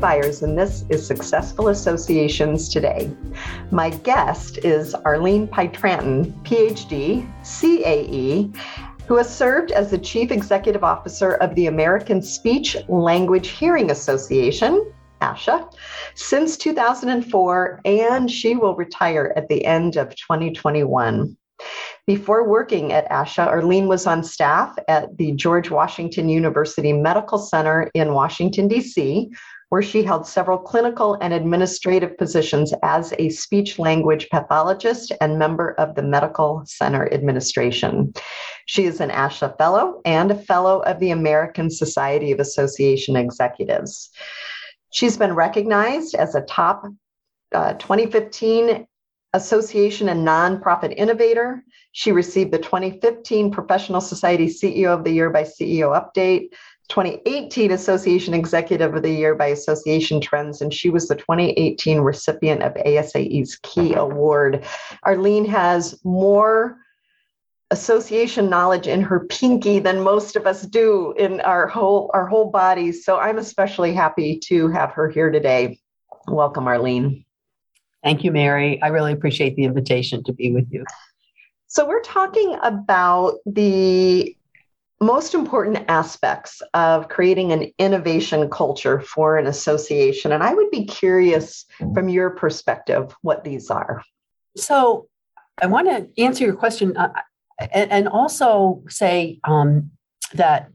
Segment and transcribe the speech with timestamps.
[0.00, 3.10] Byers, and this is Successful Associations Today.
[3.72, 8.54] My guest is Arlene Pietranton, PhD, CAE,
[9.06, 14.92] who has served as the Chief Executive Officer of the American Speech Language Hearing Association,
[15.20, 15.72] ASHA,
[16.14, 21.36] since 2004, and she will retire at the end of 2021.
[22.06, 27.90] Before working at ASHA, Arlene was on staff at the George Washington University Medical Center
[27.94, 29.30] in Washington, D.C.,
[29.68, 35.72] where she held several clinical and administrative positions as a speech language pathologist and member
[35.72, 38.12] of the Medical Center Administration.
[38.66, 44.10] She is an ASHA Fellow and a Fellow of the American Society of Association Executives.
[44.90, 46.86] She's been recognized as a top
[47.54, 48.86] uh, 2015
[49.34, 51.62] Association and Nonprofit Innovator.
[51.92, 56.48] She received the 2015 Professional Society CEO of the Year by CEO Update,
[56.88, 62.62] 2018 Association Executive of the Year by Association Trends, and she was the 2018 recipient
[62.62, 63.98] of ASAE's Key mm-hmm.
[63.98, 64.64] Award.
[65.02, 66.78] Arlene has more
[67.70, 72.50] association knowledge in her pinky than most of us do in our whole our whole
[72.50, 73.04] bodies.
[73.04, 75.78] So I'm especially happy to have her here today.
[76.26, 77.26] Welcome, Arlene.
[78.02, 78.80] Thank you, Mary.
[78.80, 80.84] I really appreciate the invitation to be with you.
[81.66, 84.34] So, we're talking about the
[85.00, 90.32] most important aspects of creating an innovation culture for an association.
[90.32, 94.02] And I would be curious from your perspective what these are.
[94.56, 95.08] So,
[95.60, 97.12] I want to answer your question uh,
[97.72, 99.90] and, also say um,
[100.34, 100.70] that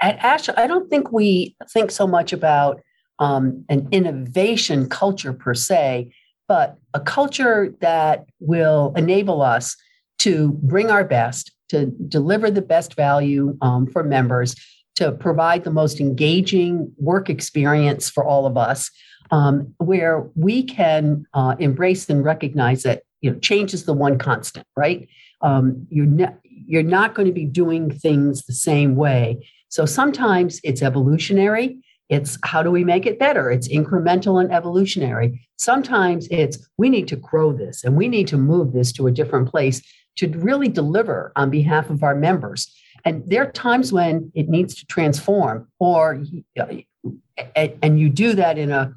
[0.00, 2.80] at ASHA, I don't think we think so much about
[3.18, 6.12] um, an innovation culture per se
[6.52, 9.74] but a culture that will enable us
[10.18, 14.54] to bring our best, to deliver the best value um, for members,
[14.96, 18.90] to provide the most engaging work experience for all of us,
[19.30, 24.18] um, where we can uh, embrace and recognize that you know change is the one
[24.18, 25.08] constant, right?
[25.40, 29.48] Um, you're ne- you're not going to be doing things the same way.
[29.68, 31.78] So sometimes it's evolutionary
[32.12, 33.50] it's how do we make it better?
[33.50, 35.48] It's incremental and evolutionary.
[35.56, 39.10] Sometimes it's we need to grow this and we need to move this to a
[39.10, 39.80] different place
[40.16, 42.74] to really deliver on behalf of our members.
[43.04, 46.22] And there are times when it needs to transform, or
[47.56, 48.94] and you do that in a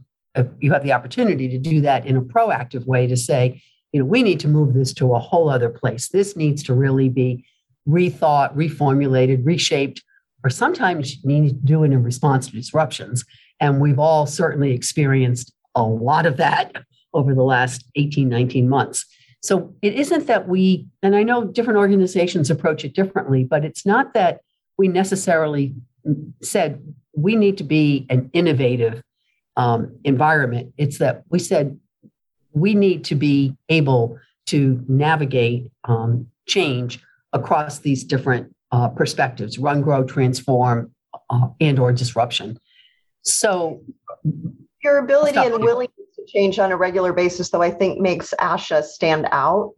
[0.59, 3.61] you have the opportunity to do that in a proactive way to say,
[3.93, 6.09] you know, we need to move this to a whole other place.
[6.09, 7.45] This needs to really be
[7.87, 10.03] rethought, reformulated, reshaped
[10.45, 13.25] or sometimes you need to do it in response to disruptions.
[13.59, 16.83] And we've all certainly experienced a lot of that
[17.15, 19.05] over the last 18, 19 months.
[19.45, 23.85] So it isn't that we, and I know different organizations approach it differently, but it's
[23.85, 24.41] not that
[24.75, 25.75] we necessarily
[26.41, 26.81] said
[27.15, 29.03] we need to be an innovative
[29.55, 30.73] um, environment.
[30.77, 31.79] It's that we said
[32.53, 34.17] we need to be able
[34.47, 36.99] to navigate um, change
[37.31, 40.91] across these different uh, perspectives run grow transform
[41.29, 42.57] uh, and or disruption
[43.21, 43.81] so
[44.83, 49.27] your ability and willingness change on a regular basis though i think makes asha stand
[49.31, 49.71] out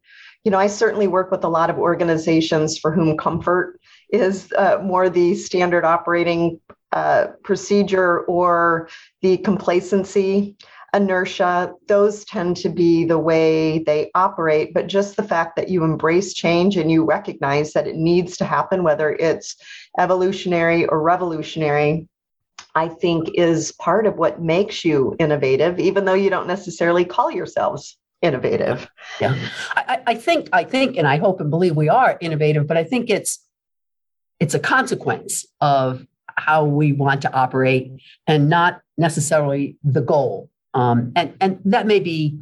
[0.44, 3.80] you know i certainly work with a lot of organizations for whom comfort
[4.12, 6.60] is uh, more the standard operating
[6.94, 8.88] uh, procedure or
[9.22, 10.56] the complacency
[10.94, 14.74] inertia, those tend to be the way they operate.
[14.74, 18.46] But just the fact that you embrace change and you recognize that it needs to
[18.46, 19.56] happen, whether it's
[20.00, 22.08] evolutionary or revolutionary,
[22.78, 27.32] I think is part of what makes you innovative, even though you don't necessarily call
[27.32, 28.88] yourselves innovative.
[29.20, 29.36] Yeah.
[29.76, 32.84] I, I think, I think, and I hope and believe we are innovative, but I
[32.84, 33.40] think it's
[34.40, 37.92] it's a consequence of how we want to operate
[38.28, 42.40] and not necessarily the goal um, and, and that may be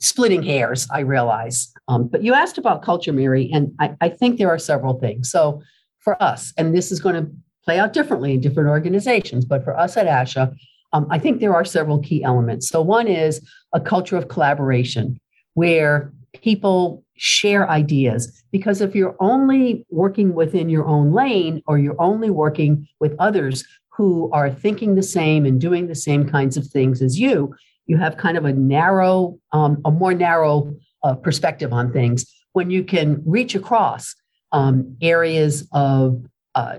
[0.00, 1.72] splitting hairs, I realize.
[1.86, 5.30] Um, but you asked about culture, Mary, and I, I think there are several things.
[5.30, 5.62] So
[6.00, 7.30] for us, and this is going to
[7.68, 10.56] play out differently in different organizations, but for us at ASHA,
[10.94, 12.66] um, I think there are several key elements.
[12.66, 15.20] So one is a culture of collaboration
[15.52, 16.10] where
[16.40, 18.42] people share ideas.
[18.52, 23.66] Because if you're only working within your own lane or you're only working with others
[23.94, 27.54] who are thinking the same and doing the same kinds of things as you,
[27.84, 32.24] you have kind of a narrow, um, a more narrow uh, perspective on things.
[32.54, 34.14] When you can reach across
[34.52, 36.24] um, areas of
[36.54, 36.78] uh,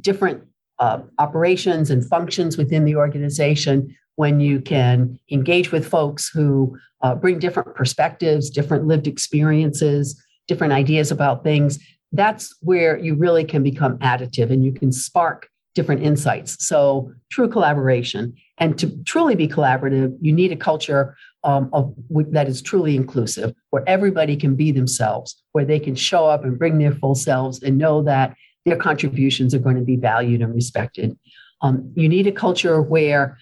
[0.00, 0.44] different
[0.78, 7.14] uh, operations and functions within the organization, when you can engage with folks who uh,
[7.14, 11.78] bring different perspectives, different lived experiences, different ideas about things,
[12.12, 16.64] that's where you really can become additive and you can spark different insights.
[16.64, 18.34] So, true collaboration.
[18.58, 21.92] And to truly be collaborative, you need a culture um, of,
[22.30, 26.58] that is truly inclusive, where everybody can be themselves, where they can show up and
[26.58, 30.54] bring their full selves and know that their contributions are going to be valued and
[30.54, 31.16] respected.
[31.60, 33.38] Um, you need a culture where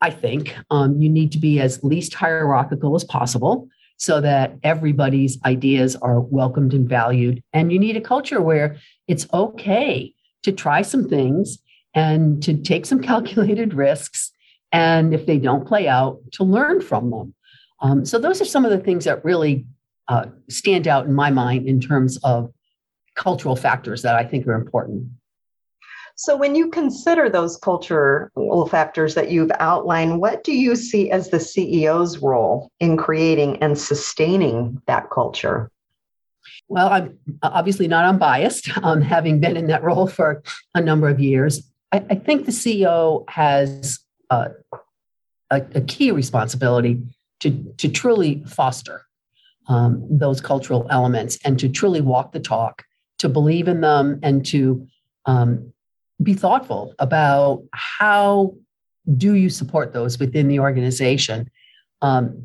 [0.00, 5.38] I think um, you need to be as least hierarchical as possible so that everybody's
[5.44, 7.42] ideas are welcomed and valued.
[7.52, 8.76] And you need a culture where
[9.08, 10.12] it's okay
[10.42, 11.58] to try some things
[11.94, 14.32] and to take some calculated risks.
[14.72, 17.34] And if they don't play out, to learn from them.
[17.80, 19.66] Um, so, those are some of the things that really
[20.08, 22.52] uh, stand out in my mind in terms of
[23.16, 25.08] cultural factors that I think are important.
[26.18, 31.28] So, when you consider those cultural factors that you've outlined, what do you see as
[31.28, 35.70] the CEO's role in creating and sustaining that culture?
[36.68, 40.42] Well, I'm obviously not unbiased, um, having been in that role for
[40.74, 41.70] a number of years.
[41.92, 44.52] I, I think the CEO has a,
[45.50, 47.02] a, key responsibility
[47.40, 49.02] to, to truly foster
[49.68, 52.84] um, those cultural elements and to truly walk the talk,
[53.18, 54.86] to believe in them, and to
[55.24, 55.72] um,
[56.22, 58.54] be thoughtful about how
[59.16, 61.50] do you support those within the organization.
[62.02, 62.44] Um,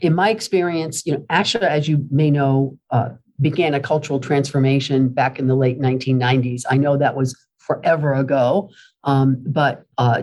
[0.00, 3.10] in my experience, you know, ASHA, as you may know, uh,
[3.40, 6.62] began a cultural transformation back in the late 1990s.
[6.70, 8.70] I know that was forever ago,
[9.04, 10.22] um, but uh,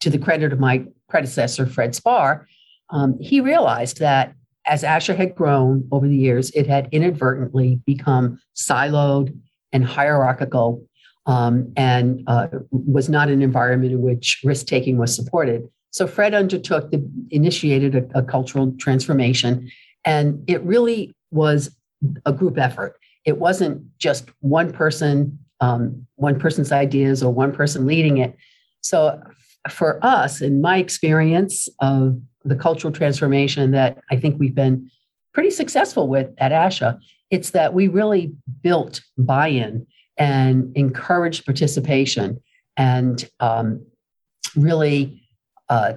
[0.00, 2.44] to the credit of my predecessor, Fred Spahr,
[2.90, 4.34] um, he realized that
[4.66, 9.36] as ASHA had grown over the years, it had inadvertently become siloed
[9.72, 10.84] and hierarchical
[11.26, 15.68] um, and uh, was not an environment in which risk taking was supported.
[15.90, 19.70] So Fred undertook the initiated a, a cultural transformation,
[20.04, 21.74] and it really was
[22.24, 22.96] a group effort.
[23.24, 28.36] It wasn't just one person, um, one person's ideas, or one person leading it.
[28.80, 29.22] So
[29.70, 34.90] for us, in my experience of the cultural transformation that I think we've been
[35.32, 36.98] pretty successful with at ASHA,
[37.30, 39.86] it's that we really built buy-in
[40.18, 42.40] and encouraged participation
[42.76, 43.84] and um,
[44.56, 45.22] really
[45.68, 45.94] uh,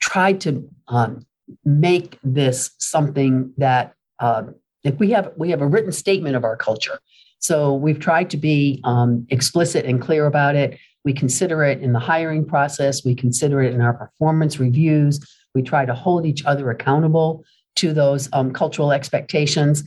[0.00, 1.26] tried to um,
[1.64, 4.44] make this something that uh,
[4.84, 6.98] if we have we have a written statement of our culture.
[7.40, 10.78] So we've tried to be um, explicit and clear about it.
[11.04, 13.04] We consider it in the hiring process.
[13.04, 15.20] We consider it in our performance reviews
[15.58, 17.44] we try to hold each other accountable
[17.74, 19.84] to those um, cultural expectations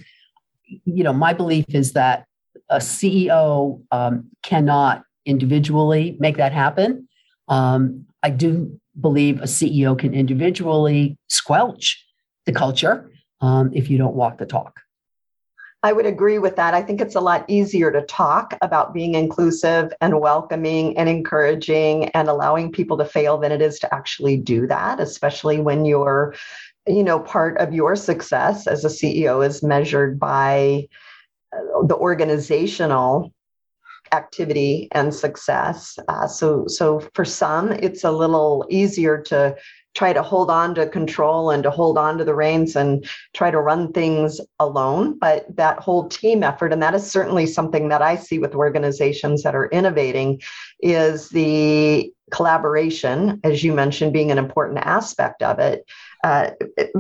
[0.98, 2.26] you know my belief is that
[2.70, 7.08] a CEO um, cannot individually make that happen.
[7.48, 12.04] Um, I do believe a CEO can individually squelch
[12.46, 14.80] the culture um, if you don't walk the talk.
[15.84, 16.76] I would agree with that.
[16.76, 22.10] I think it's a lot easier to talk about being inclusive and welcoming and encouraging
[22.10, 26.36] and allowing people to fail than it is to actually do that, especially when you're,
[26.86, 30.88] you know, part of your success as a CEO is measured by
[31.52, 33.34] the organizational
[34.14, 35.98] activity and success.
[36.08, 39.56] Uh, so, so for some, it's a little easier to
[39.94, 43.52] try to hold on to control and to hold on to the reins and try
[43.52, 45.18] to run things alone.
[45.20, 49.44] But that whole team effort, and that is certainly something that I see with organizations
[49.44, 50.42] that are innovating,
[50.80, 55.86] is the collaboration, as you mentioned, being an important aspect of it
[56.24, 56.52] uh,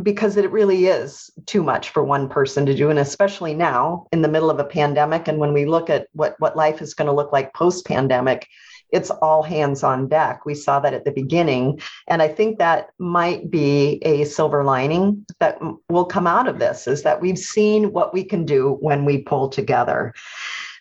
[0.04, 2.90] because it really is too much for one person to do.
[2.90, 6.36] And especially now in the middle of a pandemic, and when we look at what,
[6.40, 8.48] what life is going to look like post pandemic,
[8.92, 10.46] it's all hands on deck.
[10.46, 11.80] We saw that at the beginning.
[12.08, 16.88] And I think that might be a silver lining that will come out of this
[16.88, 20.14] is that we've seen what we can do when we pull together.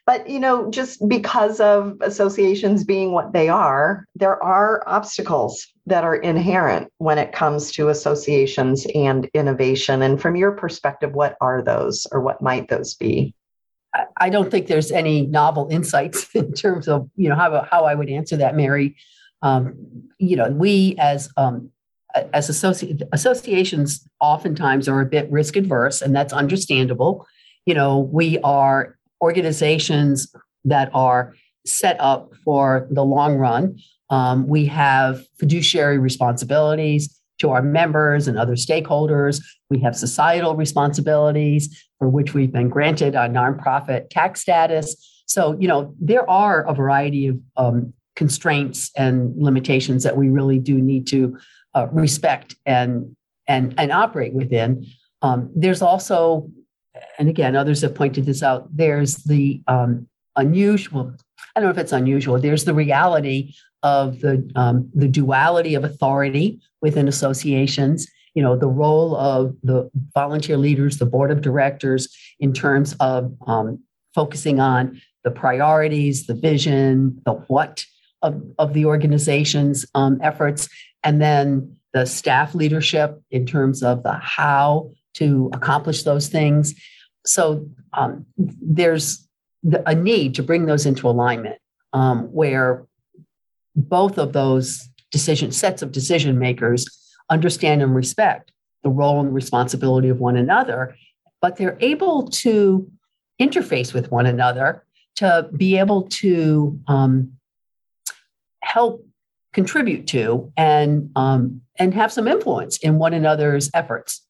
[0.06, 6.02] But, you know, just because of associations being what they are, there are obstacles that
[6.02, 10.02] are inherent when it comes to associations and innovation.
[10.02, 13.34] And from your perspective, what are those or what might those be?
[14.20, 17.94] I don't think there's any novel insights in terms of you know how how I
[17.94, 18.96] would answer that, Mary.
[19.42, 19.74] Um,
[20.18, 21.70] you know, we as um,
[22.32, 27.26] as associ- associations oftentimes are a bit risk adverse, and that's understandable.
[27.66, 30.34] You know, we are organizations
[30.64, 31.34] that are
[31.66, 33.78] set up for the long run.
[34.10, 39.42] Um, we have fiduciary responsibilities to our members and other stakeholders.
[39.70, 45.22] We have societal responsibilities for which we've been granted a nonprofit tax status.
[45.26, 50.58] So, you know, there are a variety of um, constraints and limitations that we really
[50.58, 51.38] do need to
[51.74, 53.14] uh, respect and
[53.46, 54.86] and and operate within.
[55.22, 56.50] Um, there's also,
[57.18, 58.74] and again, others have pointed this out.
[58.74, 61.14] There's the um, unusual.
[61.54, 62.40] I don't know if it's unusual.
[62.40, 68.08] There's the reality of the um, the duality of authority within associations.
[68.34, 72.08] You know, the role of the volunteer leaders, the board of directors,
[72.38, 73.82] in terms of um,
[74.14, 77.84] focusing on the priorities, the vision, the what
[78.22, 80.68] of, of the organization's um, efforts,
[81.02, 86.74] and then the staff leadership in terms of the how to accomplish those things.
[87.26, 89.26] So um, there's
[89.86, 91.58] a need to bring those into alignment
[91.92, 92.86] um, where
[93.74, 96.86] both of those decision sets of decision makers
[97.30, 100.96] understand and respect the role and responsibility of one another,
[101.40, 102.90] but they're able to
[103.40, 104.84] interface with one another
[105.16, 107.32] to be able to um,
[108.62, 109.04] help
[109.52, 114.24] contribute to and um, and have some influence in one another's efforts.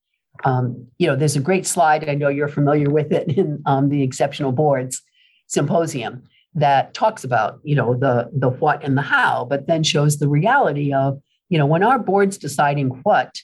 [0.45, 2.09] Um, you know, there's a great slide.
[2.09, 5.03] I know you're familiar with it in um, the Exceptional Boards
[5.47, 6.23] Symposium
[6.55, 10.29] that talks about you know the the what and the how, but then shows the
[10.29, 13.35] reality of you know when our board's deciding what,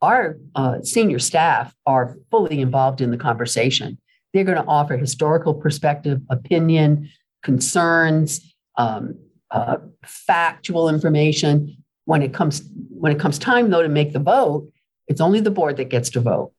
[0.00, 3.98] our uh, senior staff are fully involved in the conversation.
[4.32, 7.08] They're going to offer historical perspective, opinion,
[7.42, 9.18] concerns, um,
[9.50, 11.76] uh, factual information.
[12.04, 14.70] When it comes when it comes time though to make the vote,
[15.08, 16.52] it's only the board that gets to vote.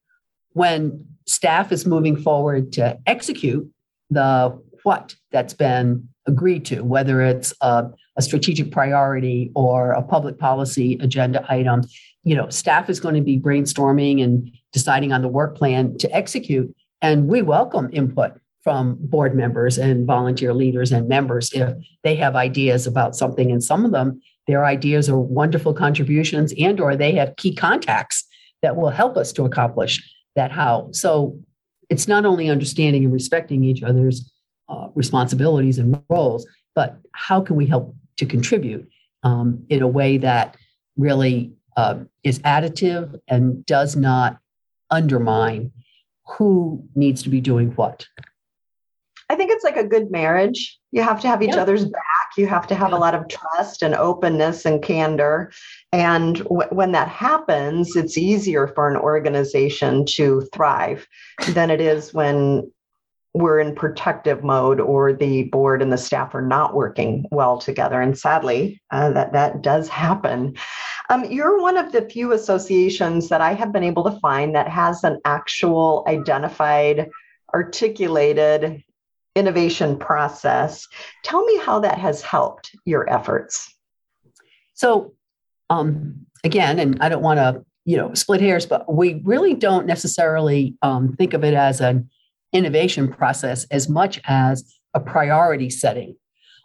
[0.53, 3.69] When staff is moving forward to execute
[4.09, 7.85] the what that's been agreed to, whether it's a,
[8.17, 11.81] a strategic priority or a public policy agenda item,
[12.24, 16.13] you know, staff is going to be brainstorming and deciding on the work plan to
[16.15, 16.74] execute.
[17.01, 18.34] And we welcome input
[18.65, 23.63] from board members and volunteer leaders and members if they have ideas about something and
[23.63, 28.25] some of them their ideas are wonderful contributions and or they have key contacts
[28.63, 30.01] that will help us to accomplish
[30.36, 31.38] that how so
[31.91, 34.31] it's not only understanding and respecting each other's
[34.67, 38.89] uh, responsibilities and roles but how can we help to contribute
[39.24, 40.55] um, in a way that
[40.98, 44.39] really uh, is additive and does not
[44.89, 45.72] undermine
[46.25, 48.07] who needs to be doing what
[49.29, 50.79] I think it's like a good marriage.
[50.91, 51.62] You have to have each yeah.
[51.62, 52.03] other's back.
[52.38, 52.98] You have to have yeah.
[52.98, 55.51] a lot of trust and openness and candor.
[55.91, 61.07] And w- when that happens, it's easier for an organization to thrive
[61.50, 62.72] than it is when
[63.36, 68.00] we're in protective mode or the board and the staff are not working well together.
[68.00, 70.56] And sadly, uh, that, that does happen.
[71.10, 74.70] Um, you're one of the few associations that I have been able to find that
[74.70, 77.10] has an actual identified
[77.54, 78.82] articulated
[79.36, 80.88] innovation process.
[81.24, 83.70] Tell me how that has helped your efforts.
[84.75, 85.13] So,
[85.70, 89.86] um, again, and I don't want to, you know, split hairs, but we really don't
[89.86, 92.10] necessarily um, think of it as an
[92.54, 96.16] innovation process as much as a priority setting.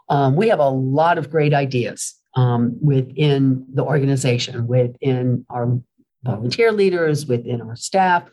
[0.08, 5.80] Um, we have a lot of great ideas um, within the organization, within our
[6.22, 8.28] volunteer leaders, within our staff.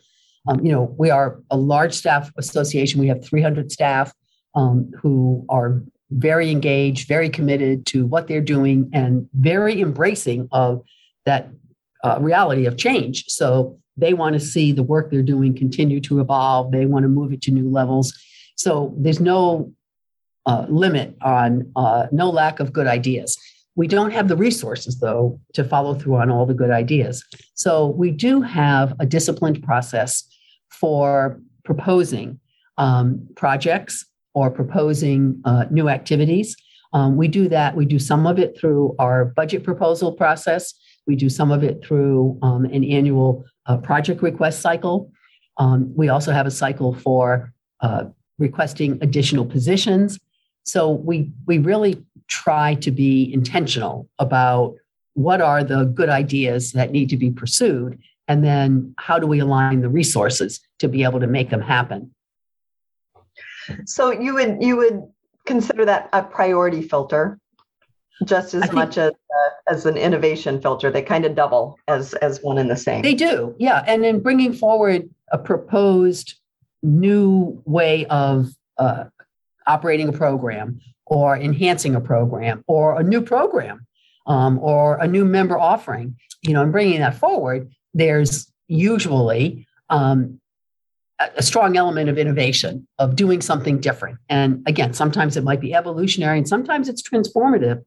[0.46, 3.00] Um, you know, we are a large staff association.
[3.00, 4.12] We have 300 staff
[4.54, 10.82] um, who are very engaged, very committed to what they're doing, and very embracing of
[11.26, 11.50] that
[12.02, 13.24] uh, reality of change.
[13.28, 16.72] So they want to see the work they're doing continue to evolve.
[16.72, 18.12] They want to move it to new levels.
[18.56, 19.72] So there's no
[20.46, 23.36] uh, limit on uh, no lack of good ideas.
[23.76, 27.24] We don't have the resources, though, to follow through on all the good ideas.
[27.54, 30.24] So we do have a disciplined process
[30.68, 32.40] for proposing
[32.76, 36.56] um, projects or proposing uh, new activities.
[36.92, 37.76] Um, we do that.
[37.76, 40.74] We do some of it through our budget proposal process.
[41.06, 45.12] We do some of it through um, an annual uh, project request cycle.
[45.58, 48.04] Um, we also have a cycle for uh,
[48.38, 50.18] requesting additional positions.
[50.64, 54.74] So we we really try to be intentional about
[55.14, 59.40] what are the good ideas that need to be pursued, and then how do we
[59.40, 62.14] align the resources to be able to make them happen.
[63.84, 65.02] So you would you would
[65.46, 67.38] consider that a priority filter
[68.24, 72.42] just as much as uh, as an innovation filter they kind of double as as
[72.42, 76.34] one and the same they do yeah and in bringing forward a proposed
[76.82, 79.04] new way of uh,
[79.66, 83.86] operating a program or enhancing a program or a new program
[84.26, 90.40] um, or a new member offering you know and bringing that forward there's usually um,
[91.18, 94.18] a strong element of innovation, of doing something different.
[94.28, 97.82] And again, sometimes it might be evolutionary and sometimes it's transformative.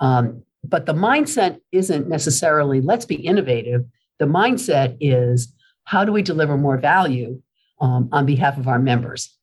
[0.00, 3.84] Um, but the mindset isn't necessarily let's be innovative.
[4.18, 5.52] The mindset is
[5.84, 7.40] how do we deliver more value
[7.80, 9.37] um, on behalf of our members?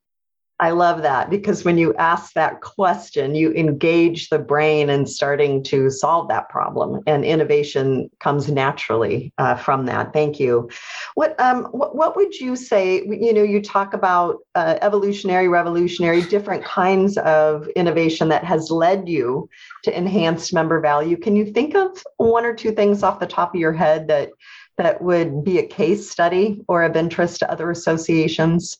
[0.57, 5.61] I love that because when you ask that question, you engage the brain in starting
[5.63, 10.13] to solve that problem, and innovation comes naturally uh, from that.
[10.13, 10.69] Thank you.
[11.15, 13.03] What um what, what would you say?
[13.03, 19.09] You know, you talk about uh, evolutionary, revolutionary, different kinds of innovation that has led
[19.09, 19.49] you
[19.83, 21.17] to enhanced member value.
[21.17, 24.29] Can you think of one or two things off the top of your head that
[24.77, 28.77] that would be a case study or of interest to other associations?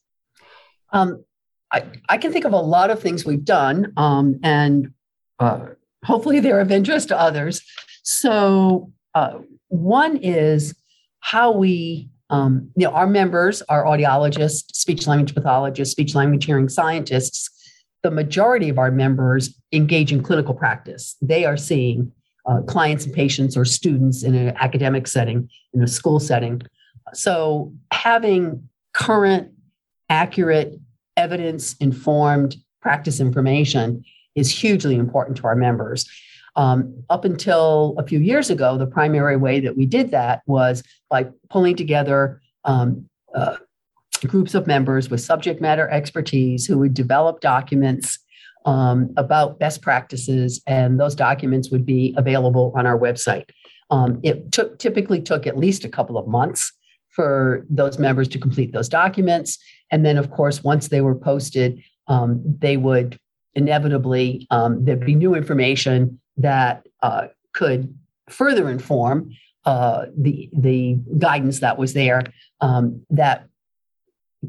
[0.91, 1.25] Um,
[1.75, 4.93] I, I can think of a lot of things we've done, um, and
[5.39, 5.67] uh,
[6.05, 7.61] hopefully they're of interest to others.
[8.03, 10.73] So, uh, one is
[11.19, 16.69] how we, um, you know, our members are audiologists, speech language pathologists, speech language hearing
[16.69, 17.49] scientists.
[18.03, 21.17] The majority of our members engage in clinical practice.
[21.21, 22.11] They are seeing
[22.45, 26.61] uh, clients and patients or students in an academic setting, in a school setting.
[27.13, 29.51] So, having current,
[30.09, 30.79] accurate,
[31.17, 34.03] evidence informed practice information
[34.35, 36.07] is hugely important to our members.
[36.55, 40.83] Um, up until a few years ago, the primary way that we did that was
[41.09, 43.57] by pulling together um, uh,
[44.27, 48.19] groups of members with subject matter expertise who would develop documents
[48.65, 53.49] um, about best practices, and those documents would be available on our website.
[53.91, 56.71] Um, it took typically took at least a couple of months
[57.15, 59.57] for those members to complete those documents,
[59.91, 63.17] and then, of course, once they were posted, um, they would
[63.53, 67.97] inevitably um, there'd be new information that uh, could
[68.29, 69.31] further inform
[69.65, 72.23] uh, the the guidance that was there.
[72.61, 73.47] Um, that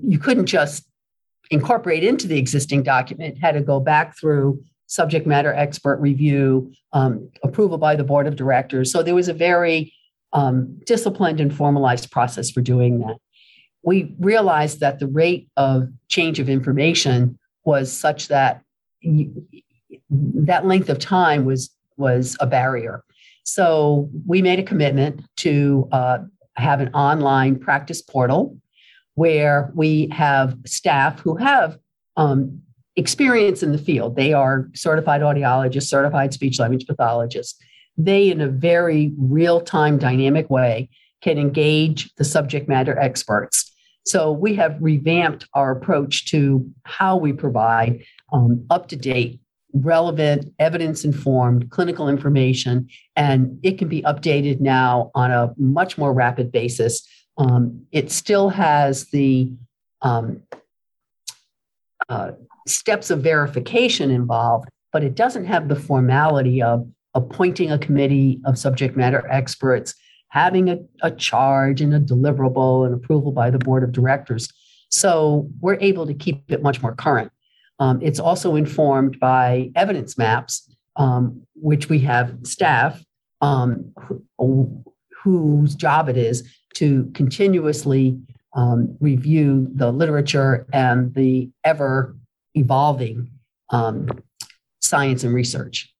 [0.02, 0.86] you couldn't just
[1.50, 7.28] incorporate into the existing document had to go back through subject matter expert review, um,
[7.42, 8.92] approval by the board of directors.
[8.92, 9.92] So there was a very
[10.36, 13.16] um, disciplined and formalized process for doing that.
[13.82, 18.62] We realized that the rate of change of information was such that
[19.00, 19.46] you,
[20.10, 23.02] that length of time was was a barrier.
[23.44, 26.18] So we made a commitment to uh,
[26.56, 28.58] have an online practice portal
[29.14, 31.78] where we have staff who have
[32.18, 32.60] um,
[32.96, 34.16] experience in the field.
[34.16, 37.58] They are certified audiologists, certified speech language pathologists.
[37.96, 40.90] They, in a very real time, dynamic way,
[41.22, 43.72] can engage the subject matter experts.
[44.04, 49.40] So we have revamped our approach to how we provide um, up to date,
[49.72, 52.88] relevant, evidence informed clinical information.
[53.16, 57.06] And it can be updated now on a much more rapid basis
[57.38, 59.52] um, it still has the
[60.02, 60.42] um,
[62.08, 62.32] uh,
[62.66, 68.58] steps of verification involved, but it doesn't have the formality of appointing a committee of
[68.58, 69.94] subject matter experts,
[70.28, 74.52] having a, a charge and a deliverable and approval by the board of directors.
[74.90, 77.32] So we're able to keep it much more current.
[77.80, 83.02] Um, it's also informed by evidence maps, um, which we have staff
[83.40, 83.92] um,
[84.38, 84.84] who,
[85.24, 88.18] whose job it is to continuously
[88.54, 92.16] um, review the literature and the ever
[92.54, 93.30] evolving
[93.70, 94.08] um,
[94.80, 95.92] science and research.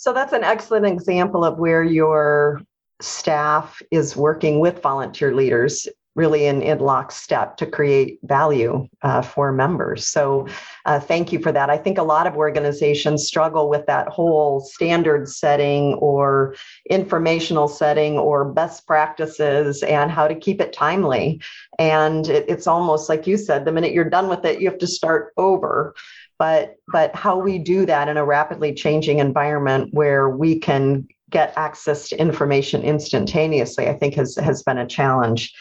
[0.00, 2.62] So that's an excellent example of where your
[3.02, 5.86] staff is working with volunteer leaders
[6.16, 10.06] really in, in lockstep to create value uh, for members.
[10.06, 10.48] So,
[10.86, 11.68] uh, thank you for that.
[11.68, 16.56] I think a lot of organizations struggle with that whole standard setting or
[16.88, 21.42] informational setting or best practices and how to keep it timely.
[21.78, 24.78] And it, it's almost like you said, the minute you're done with it, you have
[24.78, 25.94] to start over.
[26.40, 31.52] But, but how we do that in a rapidly changing environment where we can get
[31.56, 35.52] access to information instantaneously, I think has, has been a challenge.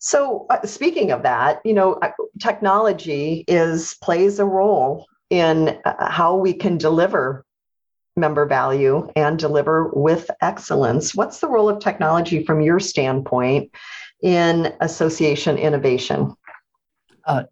[0.00, 6.10] So uh, speaking of that, you know, uh, technology is plays a role in uh,
[6.10, 7.44] how we can deliver
[8.16, 11.14] member value and deliver with excellence.
[11.14, 13.70] What's the role of technology from your standpoint
[14.20, 16.34] in association innovation?
[17.24, 17.44] Uh,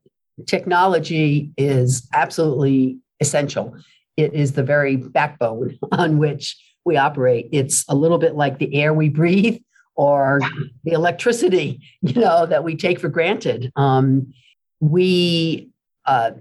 [0.47, 3.77] technology is absolutely essential.
[4.17, 7.49] It is the very backbone on which we operate.
[7.53, 9.61] It's a little bit like the air we breathe
[9.95, 10.41] or
[10.85, 13.73] the electricity, you know, that we take for granted.
[13.77, 14.35] Um,
[14.79, 15.71] we,
[16.05, 16.33] uh,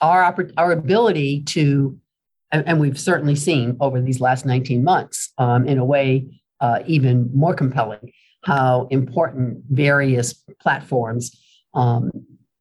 [0.00, 1.96] our, our ability to,
[2.50, 6.26] and, and, we've certainly seen over these last 19 months, um, in a way
[6.60, 11.40] uh, even more compelling, how important various platforms
[11.74, 12.10] um,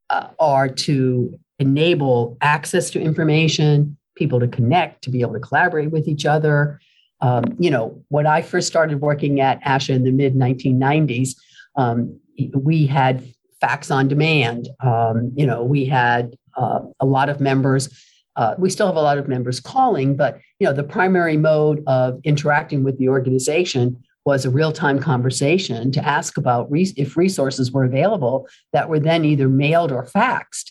[0.09, 5.91] uh, are to enable access to information, people to connect, to be able to collaborate
[5.91, 6.79] with each other,
[7.21, 11.35] um, you know, when I first started working at ASHA in the mid 1990s,
[11.75, 12.19] um,
[12.53, 13.23] we had
[13.59, 14.69] fax on demand.
[14.81, 17.89] Um, you know, we had uh, a lot of members.
[18.35, 21.83] Uh, we still have a lot of members calling, but you know the primary mode
[21.87, 27.71] of interacting with the organization was a real-time conversation to ask about re- if resources
[27.71, 30.67] were available that were then either mailed or faxed.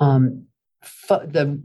[0.00, 0.46] Um,
[0.82, 1.62] f- the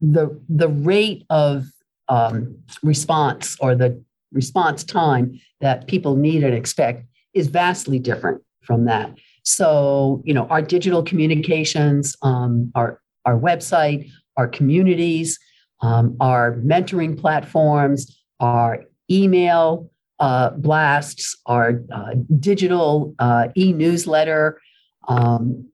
[0.00, 1.66] the the rate of
[2.08, 2.36] um,
[2.84, 3.90] response or the
[4.32, 7.04] response time that people need and expect
[7.34, 9.08] is vastly different from that.
[9.42, 15.38] So, you know, our digital communications, um, our, our website, our communities,
[15.80, 18.00] um, our mentoring platforms,
[18.38, 19.90] our email
[20.22, 24.60] uh, blasts, our uh, digital uh, e newsletter,
[25.08, 25.68] um,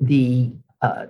[0.00, 0.50] the
[0.82, 1.06] uh,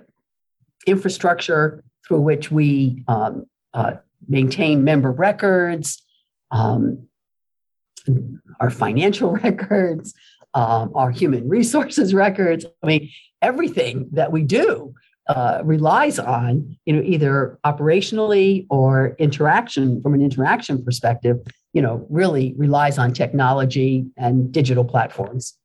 [0.85, 3.93] infrastructure through which we um, uh,
[4.27, 6.03] maintain member records,
[6.51, 7.07] um,
[8.59, 10.13] our financial records,
[10.53, 12.63] um, our human resources records.
[12.83, 13.09] I mean,
[13.41, 14.93] everything that we do
[15.27, 21.39] uh, relies on, you know, either operationally or interaction from an interaction perspective,
[21.73, 25.57] you know, really relies on technology and digital platforms.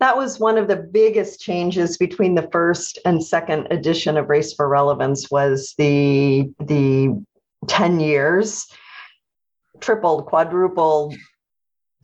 [0.00, 4.52] That was one of the biggest changes between the first and second edition of Race
[4.52, 7.22] for Relevance was the the
[7.68, 8.66] 10 years
[9.80, 11.14] tripled, quadrupled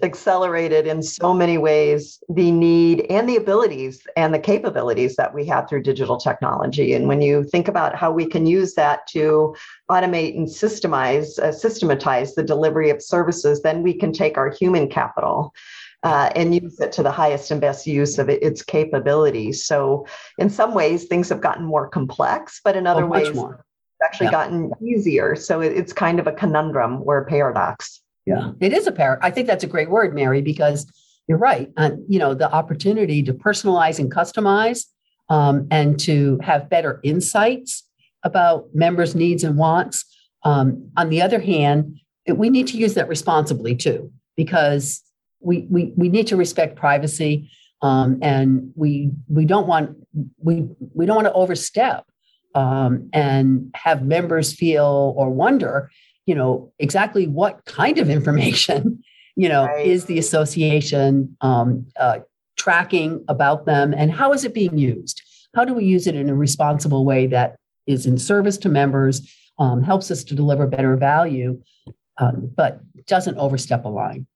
[0.03, 5.45] accelerated in so many ways the need and the abilities and the capabilities that we
[5.45, 9.55] have through digital technology and when you think about how we can use that to
[9.91, 14.89] automate and systemize uh, systematize the delivery of services then we can take our human
[14.89, 15.53] capital
[16.05, 20.07] uh, and use it to the highest and best use of it, its capabilities so
[20.39, 23.55] in some ways things have gotten more complex but in other oh, ways more.
[23.55, 24.31] it's actually yeah.
[24.31, 28.87] gotten easier so it, it's kind of a conundrum or a paradox yeah, it is
[28.87, 29.19] a pair.
[29.23, 30.87] I think that's a great word, Mary, because
[31.27, 31.71] you're right.
[31.79, 34.85] And you know, the opportunity to personalize and customize
[35.31, 37.89] um, and to have better insights
[38.23, 40.05] about members' needs and wants.
[40.45, 45.03] Um, on the other hand, we need to use that responsibly too, because
[45.41, 49.97] we we we need to respect privacy, um, and we we don't want
[50.37, 52.05] we we don't want to overstep
[52.55, 55.91] um, and have members feel or wonder
[56.29, 59.03] you know exactly what kind of information
[59.37, 59.87] you know right.
[59.87, 62.19] is the association um, uh,
[62.57, 65.23] tracking about them and how is it being used?
[65.55, 69.35] How do we use it in a responsible way that is in service to members
[69.59, 71.63] um, helps us to deliver better value
[72.19, 74.27] um, but doesn't overstep a line?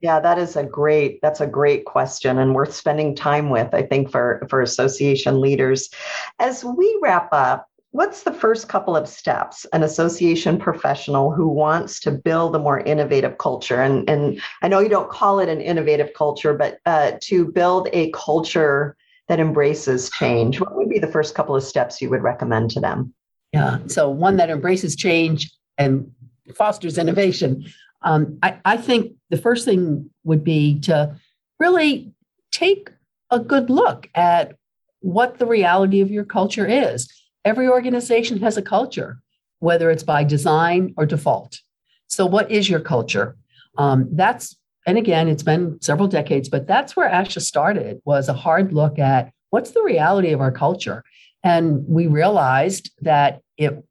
[0.00, 3.82] Yeah that is a great that's a great question and worth spending time with i
[3.82, 5.90] think for for association leaders.
[6.38, 11.98] As we wrap up What's the first couple of steps an association professional who wants
[12.00, 13.82] to build a more innovative culture?
[13.82, 17.88] And, and I know you don't call it an innovative culture, but uh, to build
[17.92, 22.22] a culture that embraces change, what would be the first couple of steps you would
[22.22, 23.12] recommend to them?
[23.52, 26.12] Yeah, so one that embraces change and
[26.54, 27.64] fosters innovation.
[28.02, 31.16] Um, I, I think the first thing would be to
[31.58, 32.14] really
[32.52, 32.90] take
[33.30, 34.56] a good look at
[35.00, 37.08] what the reality of your culture is
[37.44, 39.20] Every organization has a culture,
[39.60, 41.60] whether it's by design or default.
[42.06, 43.36] So, what is your culture?
[43.78, 48.34] Um, that's and again, it's been several decades, but that's where ASHA started was a
[48.34, 51.04] hard look at what's the reality of our culture,
[51.42, 53.84] and we realized that it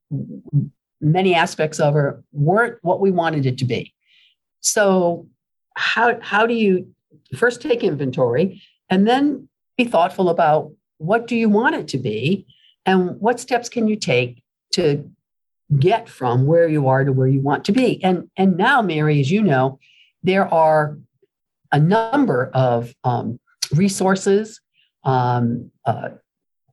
[1.01, 3.93] many aspects of it weren't what we wanted it to be.
[4.61, 5.27] So,
[5.75, 6.93] how how do you
[7.35, 12.45] first take inventory and then be thoughtful about what do you want it to be
[12.89, 14.41] and what steps can you take
[14.73, 15.11] to
[15.77, 18.03] get from where you are to where you want to be?
[18.03, 19.79] And and now mary as you know
[20.23, 20.97] there are
[21.71, 23.39] a number of um,
[23.75, 24.59] resources
[25.03, 26.09] um, uh,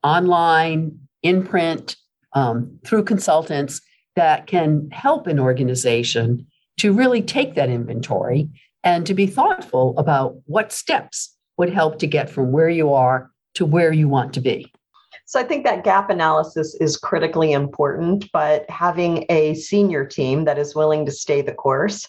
[0.03, 1.97] online in print
[2.33, 3.83] um, through consultants
[4.17, 6.47] that can help an organization
[6.79, 8.49] to really take that inventory
[8.83, 13.31] and to be thoughtful about what steps would help to get from where you are
[13.55, 14.73] to where you want to be
[15.27, 20.59] so I think that gap analysis is critically important, but having a senior team that
[20.59, 22.09] is willing to stay the course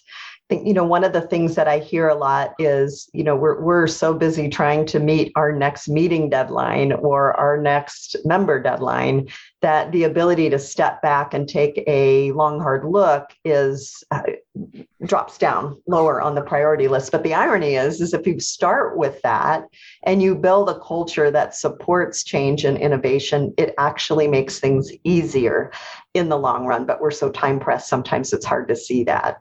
[0.50, 3.22] I think you know one of the things that i hear a lot is you
[3.22, 8.16] know we're, we're so busy trying to meet our next meeting deadline or our next
[8.24, 9.28] member deadline
[9.60, 14.22] that the ability to step back and take a long hard look is uh,
[15.08, 18.96] drops down lower on the priority list but the irony is is if you start
[18.96, 19.64] with that
[20.04, 25.72] and you build a culture that supports change and innovation it actually makes things easier
[26.14, 29.38] in the long run but we're so time pressed sometimes it's hard to see that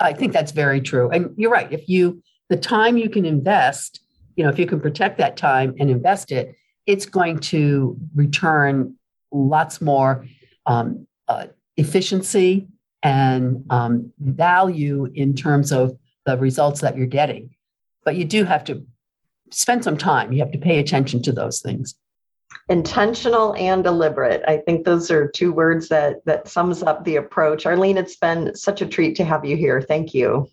[0.00, 1.08] I think that's very true.
[1.10, 1.70] And you're right.
[1.72, 4.00] If you, the time you can invest,
[4.36, 6.54] you know, if you can protect that time and invest it,
[6.86, 8.94] it's going to return
[9.30, 10.26] lots more
[10.66, 12.66] um, uh, efficiency
[13.02, 17.54] and um, value in terms of the results that you're getting.
[18.04, 18.86] But you do have to
[19.50, 20.32] spend some time.
[20.32, 21.94] You have to pay attention to those things.
[22.68, 24.42] Intentional and deliberate.
[24.46, 27.66] I think those are two words that that sums up the approach.
[27.66, 29.80] Arlene, it's been such a treat to have you here.
[29.80, 30.48] Thank you.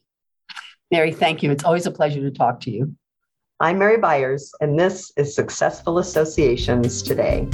[0.92, 1.52] Mary, thank you.
[1.52, 2.96] It's always a pleasure to talk to you.
[3.60, 7.48] I'm Mary Byers, and this is Successful Associations Today.